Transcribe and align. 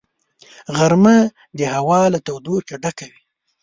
غرمه 0.77 1.17
د 1.57 1.59
هوا 1.73 2.01
له 2.13 2.19
تودوخې 2.25 2.75
ډکه 2.83 3.05
وي 3.11 3.21